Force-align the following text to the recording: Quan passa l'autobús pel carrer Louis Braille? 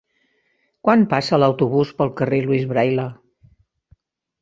Quan 0.87 1.03
passa 1.11 1.39
l'autobús 1.43 1.93
pel 2.01 2.13
carrer 2.23 2.43
Louis 2.49 2.69
Braille? 2.75 3.09